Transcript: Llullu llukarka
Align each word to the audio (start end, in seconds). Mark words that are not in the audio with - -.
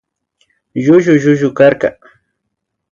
Llullu 0.83 1.13
llukarka 1.41 1.89